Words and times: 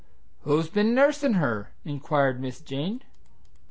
"Who's 0.45 0.67
been 0.67 0.95
nursing 0.95 1.33
her?" 1.33 1.69
inquired 1.85 2.39
Miss 2.41 2.59
Jane. 2.59 3.03